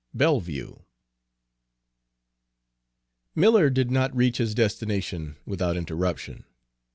XXIII 0.13 0.17
BELLEVIEW 0.17 0.85
Miller 3.35 3.69
did 3.69 3.91
not 3.91 4.15
reach 4.15 4.37
his 4.37 4.55
destination 4.55 5.35
without 5.45 5.77
interruption. 5.77 6.43